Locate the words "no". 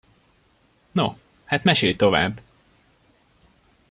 0.91-1.15